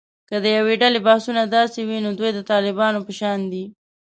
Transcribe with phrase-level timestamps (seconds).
[0.29, 3.65] که د یوې ډلې بحثونه داسې وي، نو دوی د طالبانو په شان دي